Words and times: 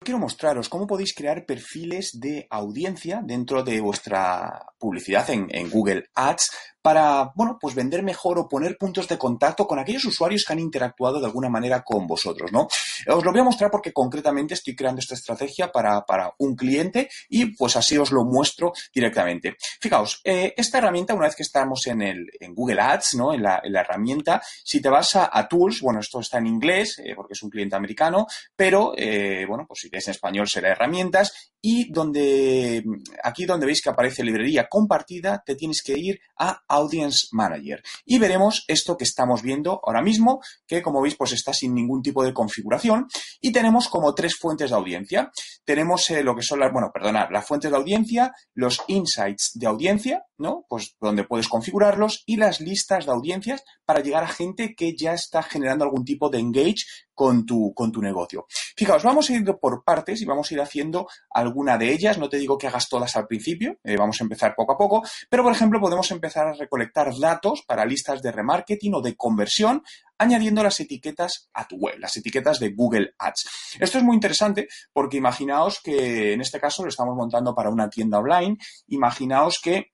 Quiero 0.00 0.20
mostraros 0.20 0.68
cómo 0.68 0.86
podéis 0.86 1.14
crear 1.14 1.44
perfiles 1.44 2.18
de 2.18 2.46
audiencia 2.50 3.20
dentro 3.22 3.62
de 3.62 3.80
vuestra 3.80 4.64
publicidad 4.78 5.28
en, 5.30 5.48
en 5.50 5.68
Google 5.70 6.08
Ads 6.14 6.50
para, 6.88 7.32
bueno, 7.34 7.58
pues 7.60 7.74
vender 7.74 8.02
mejor 8.02 8.38
o 8.38 8.48
poner 8.48 8.78
puntos 8.78 9.06
de 9.08 9.18
contacto 9.18 9.66
con 9.66 9.78
aquellos 9.78 10.06
usuarios 10.06 10.42
que 10.42 10.54
han 10.54 10.58
interactuado 10.58 11.20
de 11.20 11.26
alguna 11.26 11.50
manera 11.50 11.82
con 11.82 12.06
vosotros, 12.06 12.50
¿no? 12.50 12.66
Os 13.08 13.24
lo 13.26 13.30
voy 13.30 13.42
a 13.42 13.44
mostrar 13.44 13.70
porque 13.70 13.92
concretamente 13.92 14.54
estoy 14.54 14.74
creando 14.74 15.00
esta 15.00 15.12
estrategia 15.12 15.70
para, 15.70 16.06
para 16.06 16.32
un 16.38 16.56
cliente 16.56 17.10
y 17.28 17.54
pues 17.56 17.76
así 17.76 17.98
os 17.98 18.10
lo 18.10 18.24
muestro 18.24 18.72
directamente. 18.94 19.58
Fijaos, 19.78 20.22
eh, 20.24 20.54
esta 20.56 20.78
herramienta, 20.78 21.12
una 21.12 21.26
vez 21.26 21.36
que 21.36 21.42
estamos 21.42 21.86
en, 21.88 22.00
el, 22.00 22.26
en 22.40 22.54
Google 22.54 22.80
Ads, 22.80 23.16
¿no? 23.16 23.34
En 23.34 23.42
la, 23.42 23.60
en 23.62 23.74
la 23.74 23.80
herramienta, 23.80 24.40
si 24.64 24.80
te 24.80 24.88
vas 24.88 25.14
a, 25.14 25.46
Tools, 25.46 25.82
bueno, 25.82 26.00
esto 26.00 26.20
está 26.20 26.38
en 26.38 26.46
inglés 26.46 27.02
eh, 27.04 27.12
porque 27.14 27.34
es 27.34 27.42
un 27.42 27.50
cliente 27.50 27.76
americano, 27.76 28.26
pero, 28.56 28.94
eh, 28.96 29.44
bueno, 29.46 29.66
pues 29.68 29.80
si 29.80 29.90
es 29.92 30.08
en 30.08 30.12
español 30.12 30.48
será 30.48 30.70
herramientas 30.70 31.52
y 31.60 31.92
donde, 31.92 32.82
aquí 33.22 33.44
donde 33.44 33.66
veis 33.66 33.82
que 33.82 33.90
aparece 33.90 34.24
librería 34.24 34.68
compartida, 34.70 35.42
te 35.44 35.54
tienes 35.54 35.82
que 35.82 35.98
ir 35.98 36.20
a 36.38 36.62
Audience 36.78 37.28
Manager. 37.32 37.82
Y 38.04 38.18
veremos 38.18 38.64
esto 38.68 38.96
que 38.96 39.04
estamos 39.04 39.42
viendo 39.42 39.80
ahora 39.84 40.02
mismo, 40.02 40.40
que 40.66 40.82
como 40.82 41.02
veis 41.02 41.16
pues 41.16 41.32
está 41.32 41.52
sin 41.52 41.74
ningún 41.74 42.02
tipo 42.02 42.24
de 42.24 42.32
configuración. 42.32 43.06
Y 43.40 43.52
tenemos 43.52 43.88
como 43.88 44.14
tres 44.14 44.36
fuentes 44.36 44.70
de 44.70 44.76
audiencia. 44.76 45.30
Tenemos 45.64 46.08
eh, 46.10 46.22
lo 46.22 46.34
que 46.34 46.42
son 46.42 46.60
las, 46.60 46.72
bueno, 46.72 46.90
perdonad, 46.92 47.28
las 47.30 47.46
fuentes 47.46 47.70
de 47.70 47.76
audiencia, 47.76 48.32
los 48.54 48.82
insights 48.86 49.52
de 49.54 49.66
audiencia, 49.66 50.24
¿no? 50.38 50.64
Pues 50.68 50.96
donde 51.00 51.24
puedes 51.24 51.48
configurarlos 51.48 52.22
y 52.26 52.36
las 52.36 52.60
listas 52.60 53.06
de 53.06 53.12
audiencias 53.12 53.64
para 53.84 54.00
llegar 54.00 54.24
a 54.24 54.28
gente 54.28 54.74
que 54.74 54.96
ya 54.96 55.12
está 55.12 55.42
generando 55.42 55.84
algún 55.84 56.04
tipo 56.04 56.30
de 56.30 56.38
engage 56.38 56.84
con 57.14 57.44
tu, 57.44 57.74
con 57.74 57.90
tu 57.90 58.00
negocio. 58.00 58.46
Fijaos, 58.76 59.02
vamos 59.02 59.28
a 59.28 59.32
ir 59.32 59.44
por 59.60 59.82
partes 59.82 60.22
y 60.22 60.24
vamos 60.24 60.50
a 60.50 60.54
ir 60.54 60.60
haciendo 60.60 61.08
alguna 61.30 61.76
de 61.76 61.92
ellas. 61.92 62.16
No 62.16 62.28
te 62.28 62.38
digo 62.38 62.56
que 62.56 62.68
hagas 62.68 62.88
todas 62.88 63.16
al 63.16 63.26
principio, 63.26 63.76
eh, 63.82 63.96
vamos 63.96 64.20
a 64.20 64.24
empezar 64.24 64.54
poco 64.54 64.72
a 64.72 64.78
poco, 64.78 65.02
pero 65.28 65.42
por 65.42 65.52
ejemplo 65.52 65.80
podemos 65.80 66.10
empezar 66.12 66.46
a 66.46 66.52
recolectar 66.52 67.10
datos 67.18 67.64
para 67.66 67.84
listas 67.84 68.22
de 68.22 68.30
remarketing 68.30 68.94
o 68.94 69.02
de 69.02 69.16
conversión 69.16 69.82
añadiendo 70.18 70.62
las 70.62 70.78
etiquetas 70.80 71.48
a 71.54 71.66
tu 71.66 71.76
web, 71.76 71.98
las 71.98 72.16
etiquetas 72.16 72.58
de 72.58 72.70
Google 72.70 73.14
Ads. 73.18 73.76
Esto 73.80 73.98
es 73.98 74.04
muy 74.04 74.14
interesante 74.14 74.68
porque 74.92 75.16
imaginaos 75.16 75.80
que 75.82 76.32
en 76.32 76.40
este 76.40 76.60
caso 76.60 76.82
lo 76.82 76.88
estamos 76.88 77.16
montando 77.16 77.54
para 77.54 77.70
una 77.70 77.88
tienda 77.88 78.18
online, 78.18 78.58
imaginaos 78.88 79.60
que 79.62 79.92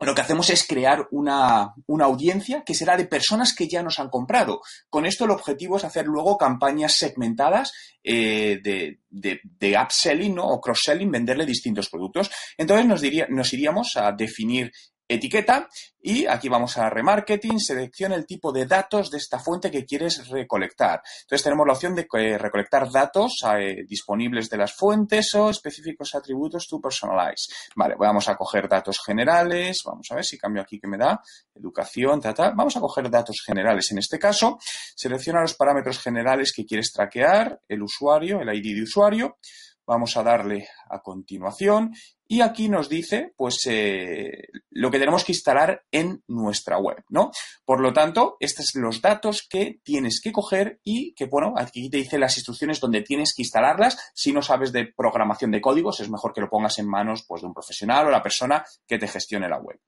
lo 0.00 0.14
que 0.14 0.20
hacemos 0.20 0.48
es 0.50 0.66
crear 0.66 1.08
una, 1.10 1.74
una, 1.86 2.04
audiencia 2.04 2.62
que 2.64 2.74
será 2.74 2.96
de 2.96 3.06
personas 3.06 3.54
que 3.54 3.68
ya 3.68 3.82
nos 3.82 3.98
han 3.98 4.10
comprado. 4.10 4.60
Con 4.88 5.06
esto 5.06 5.24
el 5.24 5.32
objetivo 5.32 5.76
es 5.76 5.84
hacer 5.84 6.06
luego 6.06 6.38
campañas 6.38 6.92
segmentadas 6.94 7.72
eh, 8.04 8.60
de, 8.62 9.00
de, 9.10 9.40
de, 9.42 9.76
upselling 9.76 10.36
¿no? 10.36 10.46
o 10.46 10.60
cross-selling, 10.60 11.10
venderle 11.10 11.44
distintos 11.44 11.88
productos. 11.88 12.30
Entonces 12.56 12.86
nos, 12.86 13.00
diría, 13.00 13.26
nos 13.28 13.52
iríamos 13.52 13.96
a 13.96 14.12
definir 14.12 14.70
etiqueta 15.08 15.68
y 16.00 16.26
aquí 16.26 16.48
vamos 16.48 16.78
a 16.78 16.88
remarketing, 16.88 17.58
selecciona 17.58 18.14
el 18.14 18.26
tipo 18.26 18.52
de 18.52 18.66
datos 18.66 19.10
de 19.10 19.18
esta 19.18 19.38
fuente 19.38 19.70
que 19.70 19.84
quieres 19.84 20.28
recolectar. 20.28 21.02
Entonces 21.22 21.42
tenemos 21.42 21.66
la 21.66 21.72
opción 21.72 21.94
de 21.94 22.06
eh, 22.12 22.38
recolectar 22.38 22.90
datos 22.90 23.42
eh, 23.58 23.84
disponibles 23.86 24.48
de 24.48 24.58
las 24.58 24.74
fuentes 24.74 25.34
o 25.34 25.50
específicos 25.50 26.14
atributos 26.14 26.68
to 26.68 26.80
personalize. 26.80 27.52
Vale, 27.74 27.96
vamos 27.98 28.28
a 28.28 28.36
coger 28.36 28.68
datos 28.68 29.00
generales, 29.04 29.82
vamos 29.84 30.06
a 30.10 30.14
ver 30.14 30.24
si 30.24 30.38
cambio 30.38 30.62
aquí 30.62 30.78
que 30.78 30.86
me 30.86 30.96
da, 30.96 31.20
educación, 31.54 32.20
ta, 32.20 32.32
ta. 32.32 32.50
Vamos 32.50 32.76
a 32.76 32.80
coger 32.80 33.10
datos 33.10 33.42
generales 33.44 33.90
en 33.90 33.98
este 33.98 34.18
caso, 34.18 34.58
selecciona 34.94 35.40
los 35.40 35.54
parámetros 35.54 35.98
generales 35.98 36.52
que 36.54 36.64
quieres 36.64 36.92
traquear, 36.92 37.60
el 37.68 37.82
usuario, 37.82 38.40
el 38.40 38.54
ID 38.54 38.76
de 38.76 38.82
usuario, 38.82 39.38
vamos 39.88 40.16
a 40.18 40.22
darle 40.22 40.68
a 40.90 41.00
continuación 41.00 41.94
y 42.28 42.42
aquí 42.42 42.68
nos 42.68 42.90
dice, 42.90 43.32
pues, 43.34 43.66
eh, 43.66 44.48
lo 44.70 44.90
que 44.90 44.98
tenemos 44.98 45.24
que 45.24 45.32
instalar 45.32 45.82
en 45.90 46.22
nuestra 46.28 46.76
web, 46.76 47.02
¿no? 47.08 47.30
Por 47.64 47.80
lo 47.80 47.94
tanto, 47.94 48.36
estos 48.38 48.66
son 48.66 48.82
los 48.82 49.00
datos 49.00 49.48
que 49.48 49.80
tienes 49.82 50.20
que 50.22 50.30
coger 50.30 50.78
y 50.84 51.14
que, 51.14 51.24
bueno, 51.24 51.54
aquí 51.56 51.88
te 51.88 51.96
dice 51.96 52.18
las 52.18 52.36
instrucciones 52.36 52.80
donde 52.80 53.00
tienes 53.00 53.32
que 53.34 53.42
instalarlas. 53.42 54.12
Si 54.14 54.30
no 54.30 54.42
sabes 54.42 54.72
de 54.72 54.92
programación 54.94 55.50
de 55.50 55.62
códigos, 55.62 56.00
es 56.00 56.10
mejor 56.10 56.34
que 56.34 56.42
lo 56.42 56.50
pongas 56.50 56.78
en 56.78 56.86
manos, 56.86 57.24
pues, 57.26 57.40
de 57.40 57.48
un 57.48 57.54
profesional 57.54 58.06
o 58.06 58.10
la 58.10 58.22
persona 58.22 58.62
que 58.86 58.98
te 58.98 59.08
gestione 59.08 59.48
la 59.48 59.58
web. 59.58 59.80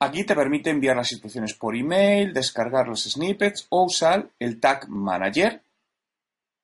Aquí 0.00 0.24
te 0.24 0.34
permite 0.34 0.70
enviar 0.70 0.96
las 0.96 1.12
instrucciones 1.12 1.54
por 1.54 1.76
email, 1.76 2.32
descargar 2.32 2.88
los 2.88 3.04
snippets 3.04 3.66
o 3.68 3.84
usar 3.84 4.30
el 4.38 4.58
Tag 4.58 4.88
Manager, 4.88 5.62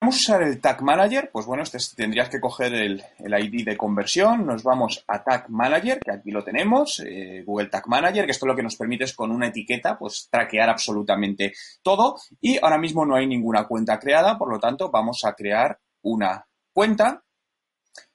Usar 0.08 0.42
el 0.42 0.58
Tag 0.58 0.82
Manager, 0.82 1.28
pues 1.30 1.44
bueno, 1.44 1.62
este 1.62 1.78
tendrías 1.94 2.30
que 2.30 2.40
coger 2.40 2.72
el, 2.72 3.04
ID 3.18 3.66
de 3.66 3.76
conversión, 3.76 4.46
nos 4.46 4.62
vamos 4.62 5.04
a 5.06 5.22
Tag 5.22 5.50
Manager, 5.50 6.00
que 6.00 6.12
aquí 6.12 6.30
lo 6.30 6.42
tenemos, 6.42 7.00
eh, 7.00 7.42
Google 7.44 7.68
Tag 7.68 7.86
Manager, 7.88 8.24
que 8.24 8.30
esto 8.30 8.46
lo 8.46 8.56
que 8.56 8.62
nos 8.62 8.76
permite 8.76 9.04
es 9.04 9.14
con 9.14 9.30
una 9.30 9.48
etiqueta, 9.48 9.98
pues 9.98 10.28
traquear 10.30 10.70
absolutamente 10.70 11.52
todo 11.82 12.16
y 12.40 12.56
ahora 12.56 12.78
mismo 12.78 13.04
no 13.04 13.16
hay 13.16 13.26
ninguna 13.26 13.66
cuenta 13.66 13.98
creada, 13.98 14.38
por 14.38 14.50
lo 14.50 14.58
tanto 14.58 14.90
vamos 14.90 15.20
a 15.26 15.34
crear 15.34 15.78
una 16.00 16.46
cuenta. 16.72 17.22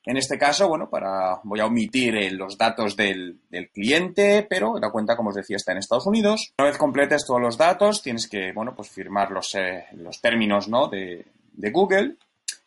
En 0.03 0.17
este 0.17 0.39
caso, 0.39 0.67
bueno, 0.67 0.89
para, 0.89 1.41
voy 1.43 1.59
a 1.59 1.67
omitir 1.67 2.15
eh, 2.15 2.31
los 2.31 2.57
datos 2.57 2.95
del, 2.95 3.39
cliente, 3.71 4.47
pero 4.49 4.79
la 4.79 4.89
cuenta, 4.89 5.15
como 5.15 5.29
os 5.29 5.35
decía, 5.35 5.57
está 5.57 5.73
en 5.73 5.77
Estados 5.77 6.07
Unidos. 6.07 6.53
Una 6.57 6.69
vez 6.69 6.77
completes 6.79 7.23
todos 7.25 7.39
los 7.39 7.55
datos, 7.55 8.01
tienes 8.01 8.27
que, 8.27 8.51
bueno, 8.51 8.73
pues 8.75 8.89
firmar 8.89 9.29
los, 9.29 9.53
eh, 9.55 9.85
términos, 10.21 10.67
¿no? 10.67 10.89
De 11.53 11.71
Google. 11.71 12.17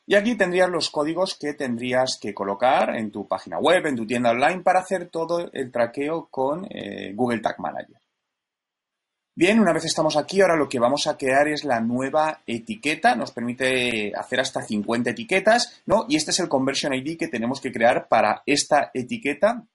Y 0.06 0.14
aquí 0.14 0.36
tendrías 0.36 0.70
los 0.70 0.90
códigos 0.90 1.36
que 1.36 1.54
tendrías 1.54 2.18
que 2.20 2.32
colocar 2.32 2.96
en 2.96 3.10
tu 3.10 3.26
página 3.26 3.58
web, 3.58 3.86
en 3.86 3.96
tu 3.96 4.06
tienda 4.06 4.30
online, 4.30 4.60
para 4.60 4.80
hacer 4.80 5.08
todo 5.08 5.50
el 5.52 5.72
traqueo 5.72 6.28
con 6.30 6.66
eh, 6.70 7.12
Google 7.14 7.40
Tag 7.40 7.58
Manager. 7.58 8.00
Bien, 9.38 9.60
una 9.60 9.74
vez 9.74 9.84
estamos 9.84 10.16
aquí, 10.16 10.40
ahora 10.40 10.56
lo 10.56 10.66
que 10.66 10.78
vamos 10.78 11.06
a 11.06 11.18
crear 11.18 11.46
es 11.48 11.64
la 11.64 11.80
nueva 11.80 12.40
etiqueta. 12.46 13.14
Nos 13.14 13.32
permite 13.32 14.12
hacer 14.16 14.40
hasta 14.40 14.62
50 14.62 15.10
etiquetas, 15.10 15.82
¿no? 15.84 16.06
Y 16.08 16.16
este 16.16 16.30
es 16.30 16.40
el 16.40 16.48
Conversion 16.48 16.94
ID 16.94 17.18
que 17.18 17.28
tenemos 17.28 17.60
que 17.60 17.70
crear 17.70 18.08
para 18.08 18.42
esta 18.46 18.90
etiqueta 18.94 19.66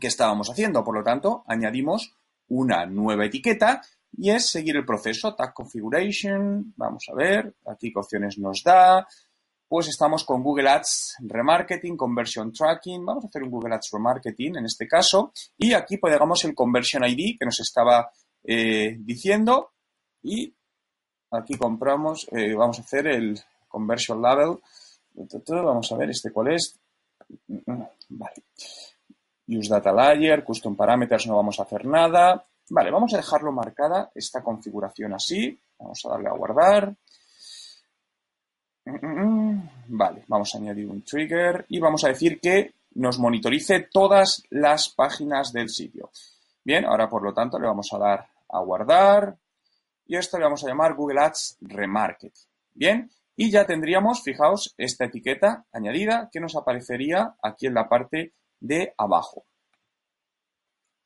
que 0.00 0.06
estábamos 0.06 0.48
haciendo. 0.48 0.82
Por 0.84 0.94
lo 0.94 1.04
tanto, 1.04 1.44
añadimos 1.46 2.14
una 2.48 2.86
nueva 2.86 3.26
etiqueta 3.26 3.82
y 4.16 4.30
es 4.30 4.46
seguir 4.46 4.76
el 4.76 4.84
proceso, 4.84 5.34
Tag 5.34 5.52
Configuration, 5.52 6.72
vamos 6.76 7.04
a 7.10 7.14
ver, 7.14 7.54
aquí 7.66 7.92
qué 7.92 7.98
opciones 7.98 8.38
nos 8.38 8.62
da, 8.62 9.06
pues 9.66 9.88
estamos 9.88 10.24
con 10.24 10.42
Google 10.42 10.68
Ads 10.68 11.16
Remarketing, 11.20 11.96
Conversion 11.96 12.52
Tracking, 12.52 13.04
vamos 13.04 13.24
a 13.24 13.28
hacer 13.28 13.42
un 13.42 13.50
Google 13.50 13.74
Ads 13.74 13.90
Remarketing 13.92 14.56
en 14.56 14.66
este 14.66 14.86
caso, 14.86 15.32
y 15.58 15.72
aquí 15.72 15.96
podemos 15.96 16.44
el 16.44 16.54
Conversion 16.54 17.04
ID 17.04 17.38
que 17.38 17.44
nos 17.44 17.60
estaba 17.60 18.10
eh, 18.44 18.96
diciendo, 19.00 19.72
y 20.22 20.54
aquí 21.30 21.56
compramos, 21.56 22.26
eh, 22.32 22.54
vamos 22.54 22.78
a 22.78 22.82
hacer 22.82 23.06
el 23.08 23.38
Conversion 23.68 24.22
Level, 24.22 24.58
vamos 25.48 25.92
a 25.92 25.96
ver 25.96 26.10
este 26.10 26.30
cuál 26.30 26.52
es, 26.52 26.78
vale. 28.08 28.44
Use 29.46 29.68
Data 29.68 29.92
Layer, 29.92 30.42
Custom 30.42 30.74
Parameters 30.74 31.26
no 31.26 31.36
vamos 31.36 31.60
a 31.60 31.64
hacer 31.64 31.84
nada, 31.84 32.46
Vale, 32.70 32.90
vamos 32.90 33.12
a 33.14 33.18
dejarlo 33.18 33.52
marcada 33.52 34.10
esta 34.14 34.42
configuración 34.42 35.12
así. 35.12 35.58
Vamos 35.78 36.04
a 36.04 36.08
darle 36.10 36.28
a 36.28 36.32
guardar. 36.32 36.94
Vale, 38.84 40.24
vamos 40.28 40.54
a 40.54 40.58
añadir 40.58 40.88
un 40.88 41.02
trigger 41.02 41.64
y 41.68 41.78
vamos 41.78 42.04
a 42.04 42.08
decir 42.08 42.40
que 42.40 42.74
nos 42.94 43.18
monitorice 43.18 43.88
todas 43.90 44.42
las 44.50 44.88
páginas 44.90 45.52
del 45.52 45.68
sitio. 45.68 46.10
Bien, 46.62 46.84
ahora 46.84 47.08
por 47.08 47.22
lo 47.22 47.34
tanto 47.34 47.58
le 47.58 47.66
vamos 47.66 47.92
a 47.92 47.98
dar 47.98 48.26
a 48.48 48.60
guardar 48.60 49.36
y 50.06 50.16
esto 50.16 50.38
le 50.38 50.44
vamos 50.44 50.62
a 50.64 50.68
llamar 50.68 50.94
Google 50.94 51.20
Ads 51.20 51.58
Remarket. 51.60 52.32
Bien, 52.72 53.10
y 53.36 53.50
ya 53.50 53.66
tendríamos, 53.66 54.22
fijaos, 54.22 54.74
esta 54.78 55.06
etiqueta 55.06 55.64
añadida 55.72 56.28
que 56.32 56.40
nos 56.40 56.54
aparecería 56.56 57.34
aquí 57.42 57.66
en 57.66 57.74
la 57.74 57.88
parte 57.88 58.32
de 58.60 58.94
abajo. 58.96 59.44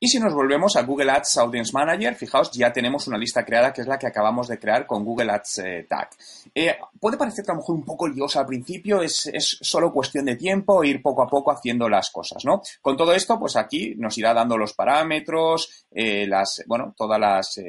Y 0.01 0.07
si 0.07 0.17
nos 0.17 0.33
volvemos 0.33 0.77
a 0.77 0.83
Google 0.83 1.11
Ads 1.11 1.39
Audience 1.39 1.73
Manager, 1.73 2.15
fijaos, 2.15 2.51
ya 2.51 2.71
tenemos 2.71 3.07
una 3.07 3.17
lista 3.17 3.43
creada 3.43 3.73
que 3.73 3.81
es 3.81 3.87
la 3.87 3.99
que 3.99 4.07
acabamos 4.07 4.47
de 4.47 4.57
crear 4.57 4.87
con 4.87 5.03
Google 5.03 5.29
Ads 5.29 5.57
eh, 5.59 5.85
Tag. 5.89 6.11
Eh, 6.55 6.77
puede 7.01 7.17
parecer 7.17 7.43
a 7.49 7.51
lo 7.51 7.59
mejor 7.59 7.75
un 7.75 7.83
poco 7.83 8.07
liosa 8.07 8.39
al 8.39 8.45
principio, 8.45 9.01
es, 9.01 9.29
solo 9.61 9.91
cuestión 9.91 10.23
de 10.23 10.37
tiempo, 10.37 10.85
ir 10.85 11.01
poco 11.01 11.23
a 11.23 11.27
poco 11.27 11.51
haciendo 11.51 11.89
las 11.89 12.11
cosas, 12.11 12.45
¿no? 12.45 12.61
Con 12.81 12.95
todo 12.95 13.13
esto, 13.13 13.37
pues 13.37 13.57
aquí 13.57 13.93
nos 13.97 14.17
irá 14.17 14.33
dando 14.33 14.57
los 14.57 14.73
parámetros, 14.73 15.85
eh, 15.91 16.25
las, 16.25 16.63
bueno, 16.65 16.93
todas 16.95 17.19
las, 17.19 17.59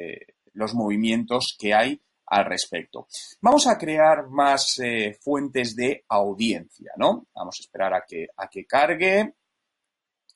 los 0.53 0.73
movimientos 0.73 1.57
que 1.59 1.73
hay 1.73 2.01
al 2.27 2.45
respecto. 2.45 3.07
Vamos 3.41 3.67
a 3.67 3.77
crear 3.77 4.29
más 4.29 4.79
fuentes 5.19 5.75
de 5.75 6.05
audiencia, 6.07 6.93
¿no? 6.95 7.25
Vamos 7.35 7.57
a 7.59 7.61
esperar 7.61 7.93
a 7.93 8.05
que, 8.07 8.27
a 8.37 8.47
que 8.47 8.65
cargue. 8.65 9.33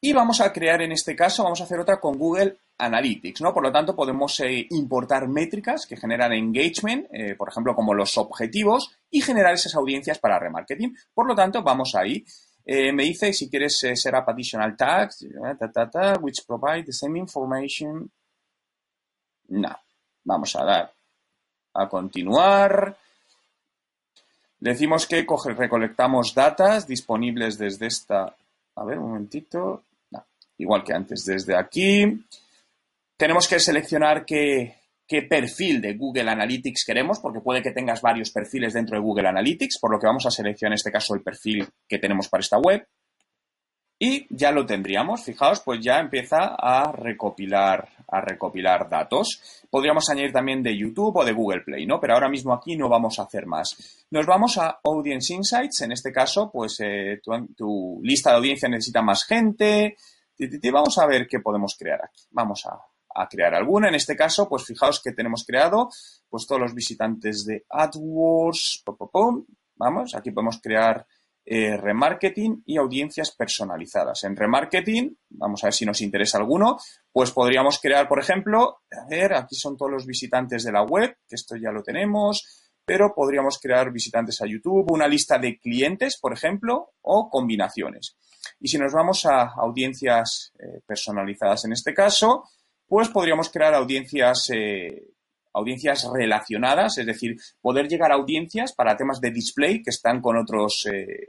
Y 0.05 0.13
vamos 0.13 0.39
a 0.39 0.53
crear 0.53 0.83
en 0.83 0.91
este 0.91 1.15
caso, 1.15 1.43
vamos 1.43 1.61
a 1.61 1.63
hacer 1.63 1.79
otra 1.79 1.99
con 1.99 2.15
Google 2.15 2.57
Analytics, 2.77 3.41
¿no? 3.41 3.51
Por 3.51 3.63
lo 3.63 3.71
tanto, 3.71 3.95
podemos 3.95 4.39
eh, 4.41 4.67
importar 4.69 5.27
métricas 5.27 5.87
que 5.87 5.97
generan 5.97 6.31
engagement, 6.31 7.07
eh, 7.11 7.33
por 7.33 7.49
ejemplo, 7.49 7.73
como 7.73 7.91
los 7.91 8.15
objetivos, 8.19 8.95
y 9.09 9.19
generar 9.21 9.55
esas 9.55 9.73
audiencias 9.73 10.19
para 10.19 10.37
remarketing. 10.37 10.95
Por 11.11 11.25
lo 11.25 11.33
tanto, 11.33 11.63
vamos 11.63 11.95
ahí. 11.95 12.23
Eh, 12.63 12.93
me 12.93 13.01
dice 13.01 13.33
si 13.33 13.49
quieres 13.49 13.79
set 13.79 14.13
up 14.13 14.29
additional 14.29 14.77
tags, 14.77 15.25
which 16.21 16.45
provide 16.45 16.83
the 16.83 16.93
same 16.93 17.17
information. 17.17 18.07
No. 19.47 19.75
Vamos 20.23 20.55
a 20.55 20.65
dar 20.65 20.93
a 21.73 21.89
continuar. 21.89 22.95
Decimos 24.59 25.07
que 25.07 25.25
recolectamos 25.57 26.35
datos 26.35 26.85
disponibles 26.85 27.57
desde 27.57 27.87
esta. 27.87 28.35
A 28.75 28.83
ver, 28.83 28.99
un 28.99 29.07
momentito 29.07 29.81
igual 30.57 30.83
que 30.83 30.93
antes 30.93 31.25
desde 31.25 31.55
aquí. 31.55 32.25
Tenemos 33.17 33.47
que 33.47 33.59
seleccionar 33.59 34.25
qué, 34.25 34.75
perfil 35.29 35.81
de 35.81 35.93
Google 35.93 36.29
Analytics 36.29 36.83
queremos, 36.85 37.19
porque 37.19 37.39
puede 37.39 37.61
que 37.61 37.71
tengas 37.71 38.01
varios 38.01 38.31
perfiles 38.31 38.73
dentro 38.73 38.97
de 38.97 39.03
Google 39.03 39.29
Analytics, 39.29 39.79
por 39.79 39.91
lo 39.91 39.99
que 39.99 40.07
vamos 40.07 40.25
a 40.25 40.31
seleccionar 40.31 40.73
en 40.73 40.75
este 40.75 40.91
caso 40.91 41.15
el 41.15 41.21
perfil 41.21 41.67
que 41.87 41.99
tenemos 41.99 42.27
para 42.27 42.41
esta 42.41 42.57
web. 42.57 42.85
Y 43.97 44.27
ya 44.29 44.51
lo 44.51 44.65
tendríamos, 44.65 45.23
fijaos, 45.23 45.61
pues 45.61 45.79
ya 45.79 45.99
empieza 45.99 46.55
a 46.59 46.91
recopilar, 46.91 47.87
a 48.09 48.19
recopilar 48.19 48.89
datos. 48.89 49.63
Podríamos 49.69 50.09
añadir 50.09 50.33
también 50.33 50.61
de 50.61 50.77
YouTube 50.77 51.15
o 51.15 51.23
de 51.23 51.31
Google 51.31 51.61
Play, 51.61 51.85
¿no? 51.85 51.97
Pero 52.01 52.15
ahora 52.15 52.27
mismo 52.27 52.53
aquí 52.53 52.75
no 52.75 52.89
vamos 52.89 53.19
a 53.19 53.23
hacer 53.23 53.45
más. 53.45 54.05
Nos 54.11 54.25
vamos 54.25 54.57
a 54.57 54.81
Audience 54.83 55.33
Insights, 55.33 55.81
en 55.83 55.93
este 55.93 56.11
caso, 56.11 56.51
pues 56.51 56.77
eh, 56.81 57.21
tu 57.55 58.01
lista 58.03 58.31
de 58.31 58.35
audiencia 58.35 58.67
necesita 58.67 59.01
más 59.01 59.23
gente, 59.23 59.95
Vamos 60.71 60.97
a 60.97 61.05
ver 61.05 61.27
qué 61.27 61.39
podemos 61.39 61.75
crear 61.77 62.03
aquí. 62.03 62.23
Vamos 62.31 62.65
a, 62.65 62.79
crear 63.29 63.55
alguna. 63.55 63.87
En 63.87 63.95
este 63.95 64.15
caso, 64.15 64.49
pues 64.49 64.65
fijaos 64.65 65.01
que 65.01 65.13
tenemos 65.13 65.45
creado 65.45 65.89
pues 66.29 66.45
todos 66.45 66.61
los 66.61 66.73
visitantes 66.73 67.45
de 67.45 67.65
AdWords. 67.69 68.83
Vamos, 69.77 70.15
aquí 70.15 70.31
podemos 70.31 70.59
crear 70.61 71.05
eh, 71.47 71.77
remarketing 71.77 72.63
y 72.65 72.77
audiencias 72.77 73.29
personalizadas. 73.31 74.23
En 74.23 74.35
remarketing, 74.35 75.15
vamos 75.29 75.63
a 75.63 75.67
ver 75.67 75.73
si 75.75 75.85
nos 75.85 76.01
interesa 76.01 76.39
alguno, 76.39 76.79
pues 77.11 77.31
podríamos 77.31 77.79
crear, 77.79 78.07
por 78.07 78.19
ejemplo, 78.19 78.81
a 78.91 79.07
ver, 79.07 79.33
aquí 79.35 79.55
son 79.55 79.77
todos 79.77 79.91
los 79.91 80.07
visitantes 80.07 80.63
de 80.63 80.71
la 80.71 80.81
web, 80.81 81.15
que 81.27 81.35
esto 81.35 81.55
ya 81.55 81.71
lo 81.71 81.83
tenemos, 81.83 82.64
pero 82.85 83.13
podríamos 83.13 83.57
crear 83.59 83.91
visitantes 83.91 84.41
a 84.41 84.45
YouTube, 84.45 84.91
una 84.91 85.07
lista 85.07 85.37
de 85.39 85.57
clientes, 85.57 86.17
por 86.19 86.33
ejemplo, 86.33 86.91
o 87.01 87.29
combinaciones. 87.29 88.15
Y 88.59 88.67
si 88.67 88.77
nos 88.77 88.93
vamos 88.93 89.25
a 89.25 89.53
audiencias 89.57 90.53
eh, 90.59 90.81
personalizadas 90.85 91.65
en 91.65 91.73
este 91.73 91.93
caso, 91.93 92.43
pues 92.87 93.09
podríamos 93.09 93.49
crear 93.49 93.73
audiencias, 93.73 94.49
eh, 94.53 95.07
audiencias 95.53 96.07
relacionadas, 96.13 96.97
es 96.99 97.05
decir, 97.05 97.37
poder 97.59 97.87
llegar 97.87 98.11
a 98.11 98.15
audiencias 98.15 98.73
para 98.73 98.95
temas 98.95 99.19
de 99.19 99.31
display 99.31 99.81
que 99.81 99.89
están 99.89 100.21
con 100.21 100.37
otros, 100.37 100.87
eh, 100.91 101.27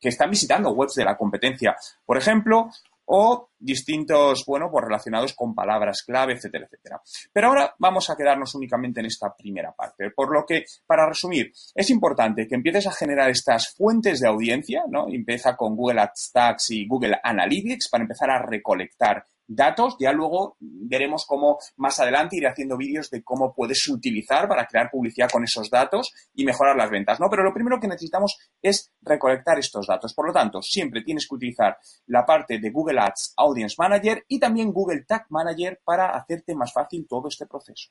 que 0.00 0.08
están 0.08 0.30
visitando 0.30 0.72
webs 0.72 0.94
de 0.94 1.04
la 1.04 1.16
competencia, 1.16 1.76
por 2.04 2.18
ejemplo, 2.18 2.70
o 3.10 3.50
distintos, 3.58 4.44
bueno, 4.46 4.70
pues 4.70 4.84
relacionados 4.84 5.34
con 5.34 5.54
palabras 5.54 6.02
clave, 6.06 6.34
etcétera, 6.34 6.66
etcétera. 6.66 7.00
Pero 7.32 7.48
ahora 7.48 7.74
vamos 7.78 8.08
a 8.10 8.16
quedarnos 8.16 8.54
únicamente 8.54 9.00
en 9.00 9.06
esta 9.06 9.34
primera 9.34 9.72
parte. 9.72 10.10
Por 10.10 10.32
lo 10.32 10.44
que, 10.46 10.64
para 10.86 11.08
resumir, 11.08 11.52
es 11.74 11.90
importante 11.90 12.46
que 12.46 12.54
empieces 12.54 12.86
a 12.86 12.92
generar 12.92 13.30
estas 13.30 13.74
fuentes 13.74 14.20
de 14.20 14.28
audiencia, 14.28 14.84
¿no? 14.88 15.06
Empieza 15.08 15.56
con 15.56 15.74
Google 15.74 16.02
Ads 16.02 16.30
Tags 16.32 16.70
y 16.70 16.86
Google 16.86 17.18
Analytics 17.22 17.88
para 17.88 18.04
empezar 18.04 18.30
a 18.30 18.42
recolectar 18.42 19.24
datos. 19.48 19.96
Ya 19.98 20.12
luego 20.12 20.56
veremos 20.60 21.24
cómo 21.26 21.58
más 21.76 21.98
adelante 21.98 22.36
iré 22.36 22.46
haciendo 22.46 22.76
vídeos 22.76 23.10
de 23.10 23.24
cómo 23.24 23.52
puedes 23.52 23.88
utilizar 23.88 24.46
para 24.46 24.66
crear 24.66 24.90
publicidad 24.90 25.30
con 25.30 25.42
esos 25.42 25.70
datos 25.70 26.12
y 26.34 26.44
mejorar 26.44 26.76
las 26.76 26.90
ventas, 26.90 27.18
¿no? 27.18 27.28
Pero 27.28 27.42
lo 27.42 27.52
primero 27.52 27.80
que 27.80 27.88
necesitamos 27.88 28.38
es 28.62 28.92
recolectar 29.00 29.58
estos 29.58 29.86
datos. 29.86 30.14
Por 30.14 30.28
lo 30.28 30.32
tanto, 30.32 30.62
siempre 30.62 31.02
tienes 31.02 31.26
que 31.26 31.34
utilizar 31.34 31.78
la 32.06 32.24
parte 32.24 32.58
de 32.60 32.70
Google 32.70 33.00
Ads 33.00 33.34
Audience 33.36 33.74
Manager 33.78 34.24
y 34.28 34.38
también 34.38 34.72
Google 34.72 35.04
Tag 35.04 35.26
Manager 35.30 35.80
para 35.82 36.10
hacerte 36.10 36.54
más 36.54 36.72
fácil 36.72 37.06
todo 37.08 37.28
este 37.28 37.46
proceso. 37.46 37.90